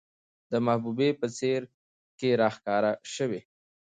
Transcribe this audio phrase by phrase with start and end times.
[0.51, 1.67] د محبوبې په څېره
[2.19, 3.41] کې راښکاره شوې،